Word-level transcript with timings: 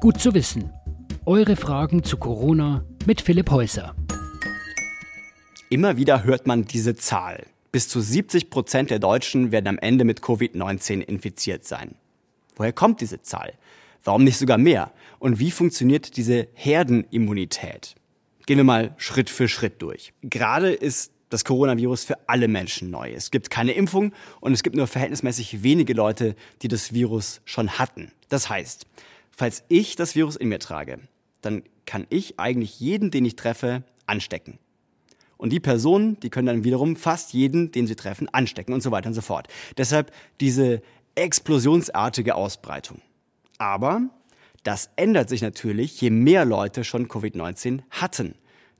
Gut 0.00 0.18
zu 0.18 0.32
wissen. 0.32 0.72
Eure 1.26 1.56
Fragen 1.56 2.02
zu 2.02 2.16
Corona 2.16 2.86
mit 3.04 3.20
Philipp 3.20 3.50
Häuser. 3.50 3.94
Immer 5.68 5.98
wieder 5.98 6.24
hört 6.24 6.46
man 6.46 6.64
diese 6.64 6.96
Zahl. 6.96 7.44
Bis 7.70 7.86
zu 7.86 8.00
70 8.00 8.48
Prozent 8.48 8.88
der 8.88 8.98
Deutschen 8.98 9.52
werden 9.52 9.66
am 9.66 9.78
Ende 9.78 10.06
mit 10.06 10.22
Covid-19 10.22 11.02
infiziert 11.02 11.66
sein. 11.66 11.96
Woher 12.56 12.72
kommt 12.72 13.02
diese 13.02 13.20
Zahl? 13.20 13.52
Warum 14.02 14.24
nicht 14.24 14.38
sogar 14.38 14.56
mehr? 14.56 14.90
Und 15.18 15.38
wie 15.38 15.50
funktioniert 15.50 16.16
diese 16.16 16.48
Herdenimmunität? 16.54 17.94
Gehen 18.46 18.56
wir 18.56 18.64
mal 18.64 18.94
Schritt 18.96 19.28
für 19.28 19.48
Schritt 19.48 19.82
durch. 19.82 20.14
Gerade 20.22 20.72
ist 20.72 21.12
das 21.28 21.44
Coronavirus 21.44 22.04
für 22.04 22.16
alle 22.26 22.48
Menschen 22.48 22.90
neu. 22.90 23.12
Es 23.12 23.30
gibt 23.30 23.50
keine 23.50 23.72
Impfung 23.72 24.14
und 24.40 24.54
es 24.54 24.62
gibt 24.62 24.76
nur 24.76 24.86
verhältnismäßig 24.86 25.62
wenige 25.62 25.92
Leute, 25.92 26.36
die 26.62 26.68
das 26.68 26.94
Virus 26.94 27.42
schon 27.44 27.78
hatten. 27.78 28.12
Das 28.30 28.48
heißt, 28.48 28.86
falls 29.40 29.64
ich 29.68 29.96
das 29.96 30.14
Virus 30.14 30.36
in 30.36 30.50
mir 30.50 30.58
trage, 30.58 30.98
dann 31.40 31.62
kann 31.86 32.06
ich 32.10 32.38
eigentlich 32.38 32.78
jeden, 32.78 33.10
den 33.10 33.24
ich 33.24 33.36
treffe, 33.36 33.84
anstecken. 34.04 34.58
Und 35.38 35.50
die 35.50 35.60
Personen, 35.60 36.20
die 36.20 36.28
können 36.28 36.44
dann 36.44 36.62
wiederum 36.62 36.94
fast 36.94 37.32
jeden, 37.32 37.72
den 37.72 37.86
sie 37.86 37.96
treffen, 37.96 38.28
anstecken 38.28 38.74
und 38.74 38.82
so 38.82 38.90
weiter 38.90 39.08
und 39.08 39.14
so 39.14 39.22
fort. 39.22 39.48
Deshalb 39.78 40.12
diese 40.40 40.82
explosionsartige 41.14 42.34
Ausbreitung. 42.34 43.00
Aber 43.56 44.02
das 44.62 44.90
ändert 44.96 45.30
sich 45.30 45.40
natürlich, 45.40 45.98
je 46.02 46.10
mehr 46.10 46.44
Leute 46.44 46.84
schon 46.84 47.08
Covid-19 47.08 47.80
hatten. 47.88 48.34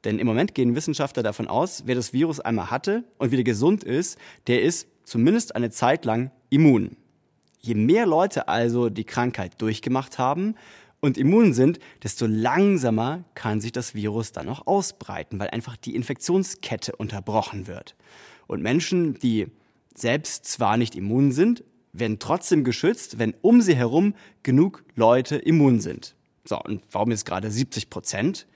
Denn 0.05 0.19
im 0.19 0.27
Moment 0.27 0.55
gehen 0.55 0.77
Wissenschaftler 0.77 1.23
davon 1.23 1.49
aus, 1.49 1.85
wer 1.87 1.95
das 1.95 2.13
Virus 2.13 2.39
einmal 2.39 2.71
hatte 2.71 3.05
und 3.17 3.31
wieder 3.31 3.45
gesund 3.45 3.83
ist, 3.83 4.19
der 4.47 4.61
ist 4.61 4.89
zumindest 5.05 5.57
eine 5.57 5.71
Zeit 5.71 6.05
lang 6.05 6.31
immun. 6.51 6.99
Je 7.61 7.75
mehr 7.75 8.07
Leute 8.07 8.49
also 8.49 8.89
die 8.91 9.05
Krankheit 9.05 9.61
durchgemacht 9.61 10.19
haben, 10.19 10.55
und 11.01 11.17
immun 11.17 11.55
sind, 11.55 11.81
desto 12.03 12.27
langsamer 12.27 13.25
kann 13.35 13.61
sich 13.61 13.73
das 13.73 13.95
Virus 13.95 14.33
dann 14.33 14.49
auch 14.49 14.67
ausbreiten, 14.67 15.39
weil 15.41 15.49
einfach 15.49 15.77
die 15.77 15.95
Infektionskette 15.95 16.95
unterbrochen 16.95 17.67
wird. 17.67 17.97
Und 18.47 18.63
Menschen, 18.63 19.15
die 19.15 19.47
selbst 19.95 20.45
zwar 20.45 20.77
nicht 20.77 20.95
immun 20.95 21.33
sind, 21.33 21.65
werden 21.93 22.19
trotzdem 22.19 22.65
geschützt, 22.65 23.19
wenn 23.19 23.35
um 23.41 23.63
sie 23.63 23.75
herum 23.75 24.15
genug 24.43 24.85
Leute 24.95 25.37
immun 25.37 25.81
sind. 25.81 26.15
So, 26.45 26.61
und 26.61 26.83
warum 26.93 27.11
jetzt 27.11 27.27
gerade 27.27 27.51
70 27.51 27.91
Prozent? 27.91 28.47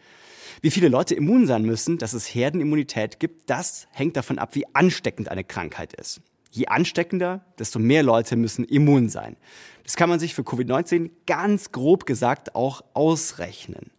Wie 0.60 0.70
viele 0.70 0.88
Leute 0.88 1.14
immun 1.14 1.46
sein 1.46 1.64
müssen, 1.64 1.98
dass 1.98 2.12
es 2.12 2.26
Herdenimmunität 2.26 3.18
gibt, 3.18 3.50
das 3.50 3.88
hängt 3.90 4.16
davon 4.16 4.38
ab, 4.38 4.54
wie 4.54 4.66
ansteckend 4.74 5.28
eine 5.28 5.44
Krankheit 5.44 5.94
ist. 5.94 6.20
Je 6.54 6.68
ansteckender, 6.68 7.44
desto 7.58 7.80
mehr 7.80 8.04
Leute 8.04 8.36
müssen 8.36 8.64
immun 8.64 9.08
sein. 9.08 9.34
Das 9.82 9.96
kann 9.96 10.08
man 10.08 10.20
sich 10.20 10.34
für 10.34 10.42
Covid-19 10.42 11.10
ganz 11.26 11.72
grob 11.72 12.06
gesagt 12.06 12.54
auch 12.54 12.82
ausrechnen. 12.94 13.90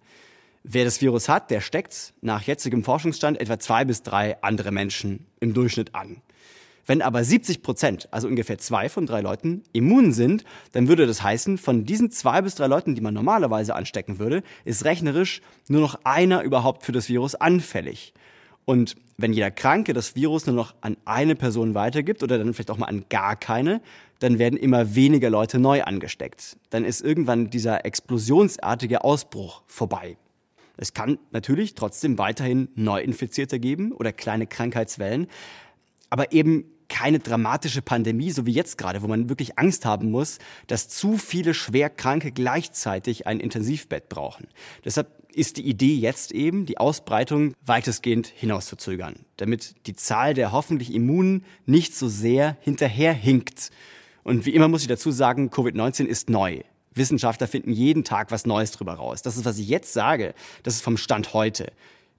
Wer 0.63 0.85
das 0.85 1.01
Virus 1.01 1.27
hat, 1.27 1.51
der 1.51 1.59
steckt 1.59 2.13
nach 2.21 2.43
jetzigem 2.43 2.85
Forschungsstand 2.85 3.41
etwa 3.41 3.59
zwei 3.59 3.83
bis 3.83 4.03
drei 4.03 4.41
andere 4.41 4.71
Menschen 4.71 5.25
im 5.41 5.53
Durchschnitt 5.53 5.93
an. 5.95 6.21
Wenn 6.85 7.01
aber 7.01 7.25
70 7.25 7.61
Prozent, 7.61 8.07
also 8.11 8.29
ungefähr 8.29 8.57
zwei 8.57 8.87
von 8.87 9.05
drei 9.05 9.19
Leuten, 9.19 9.63
immun 9.73 10.13
sind, 10.13 10.45
dann 10.71 10.87
würde 10.87 11.07
das 11.07 11.21
heißen, 11.21 11.57
von 11.57 11.83
diesen 11.83 12.09
zwei 12.09 12.41
bis 12.41 12.55
drei 12.55 12.67
Leuten, 12.67 12.95
die 12.95 13.01
man 13.01 13.13
normalerweise 13.13 13.75
anstecken 13.75 14.17
würde, 14.17 14.43
ist 14.63 14.85
rechnerisch 14.85 15.41
nur 15.67 15.81
noch 15.81 15.99
einer 16.05 16.43
überhaupt 16.43 16.83
für 16.83 16.93
das 16.93 17.09
Virus 17.09 17.35
anfällig. 17.35 18.13
Und 18.65 18.95
wenn 19.17 19.31
jeder 19.31 19.51
Kranke 19.51 19.93
das 19.93 20.15
Virus 20.15 20.45
nur 20.45 20.55
noch 20.55 20.73
an 20.81 20.97
eine 21.05 21.35
Person 21.35 21.73
weitergibt 21.73 22.23
oder 22.23 22.37
dann 22.37 22.53
vielleicht 22.53 22.71
auch 22.71 22.77
mal 22.77 22.87
an 22.87 23.05
gar 23.09 23.35
keine, 23.35 23.81
dann 24.19 24.39
werden 24.39 24.57
immer 24.57 24.95
weniger 24.95 25.29
Leute 25.29 25.59
neu 25.59 25.83
angesteckt. 25.83 26.57
Dann 26.69 26.83
ist 26.83 27.01
irgendwann 27.01 27.49
dieser 27.49 27.85
explosionsartige 27.85 29.03
Ausbruch 29.03 29.61
vorbei. 29.67 30.17
Es 30.77 30.93
kann 30.93 31.19
natürlich 31.31 31.75
trotzdem 31.75 32.17
weiterhin 32.17 32.67
Neuinfizierte 32.75 33.59
geben 33.59 33.91
oder 33.91 34.11
kleine 34.11 34.47
Krankheitswellen, 34.47 35.27
aber 36.09 36.33
eben 36.33 36.65
keine 36.87 37.19
dramatische 37.19 37.81
Pandemie, 37.81 38.31
so 38.31 38.45
wie 38.45 38.51
jetzt 38.51 38.77
gerade, 38.77 39.01
wo 39.01 39.07
man 39.07 39.29
wirklich 39.29 39.57
Angst 39.57 39.85
haben 39.85 40.11
muss, 40.11 40.37
dass 40.67 40.87
zu 40.87 41.17
viele 41.17 41.53
Schwerkranke 41.53 42.31
gleichzeitig 42.31 43.25
ein 43.25 43.39
Intensivbett 43.39 44.09
brauchen. 44.09 44.47
Deshalb 44.83 45.07
ist 45.35 45.57
die 45.57 45.67
Idee 45.67 45.95
jetzt 45.95 46.31
eben, 46.31 46.65
die 46.65 46.77
Ausbreitung 46.77 47.53
weitestgehend 47.65 48.27
hinauszuzögern, 48.27 49.25
damit 49.37 49.75
die 49.85 49.95
Zahl 49.95 50.33
der 50.33 50.51
hoffentlich 50.51 50.93
Immunen 50.93 51.43
nicht 51.65 51.95
so 51.95 52.07
sehr 52.07 52.57
hinterherhinkt. 52.61 53.69
Und 54.23 54.45
wie 54.45 54.53
immer 54.55 54.67
muss 54.67 54.81
ich 54.81 54.87
dazu 54.87 55.11
sagen, 55.11 55.49
Covid-19 55.49 56.05
ist 56.05 56.29
neu. 56.29 56.61
Wissenschaftler 56.93 57.47
finden 57.47 57.71
jeden 57.71 58.05
Tag 58.05 58.31
was 58.31 58.45
Neues 58.45 58.71
drüber 58.71 58.93
raus. 58.93 59.21
Das 59.21 59.35
ist, 59.35 59.43
was 59.43 59.59
ich 59.59 59.67
jetzt 59.67 59.91
sage, 59.91 60.33
das 60.63 60.75
ist 60.75 60.81
vom 60.81 60.95
Stand 60.95 61.33
heute. 61.33 61.71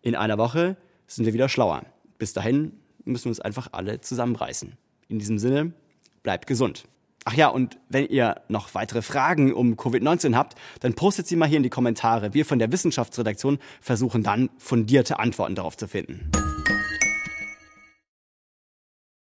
In 0.02 0.14
einer 0.14 0.36
Woche 0.36 0.76
sind 1.06 1.24
wir 1.24 1.32
wieder 1.32 1.48
schlauer. 1.48 1.86
Bis 2.18 2.34
dahin 2.34 2.72
müssen 3.04 3.24
wir 3.24 3.30
uns 3.30 3.40
einfach 3.40 3.68
alle 3.72 4.00
zusammenreißen. 4.02 4.74
In 5.08 5.18
diesem 5.18 5.38
Sinne, 5.38 5.72
bleibt 6.22 6.46
gesund. 6.46 6.84
Ach 7.28 7.34
ja, 7.34 7.48
und 7.48 7.76
wenn 7.88 8.06
ihr 8.06 8.36
noch 8.46 8.74
weitere 8.74 9.02
Fragen 9.02 9.52
um 9.52 9.74
Covid-19 9.74 10.36
habt, 10.36 10.54
dann 10.78 10.94
postet 10.94 11.26
sie 11.26 11.34
mal 11.34 11.48
hier 11.48 11.56
in 11.56 11.64
die 11.64 11.70
Kommentare. 11.70 12.34
Wir 12.34 12.46
von 12.46 12.60
der 12.60 12.70
Wissenschaftsredaktion 12.70 13.58
versuchen 13.80 14.22
dann 14.22 14.48
fundierte 14.58 15.18
Antworten 15.18 15.56
darauf 15.56 15.76
zu 15.76 15.88
finden. 15.88 16.30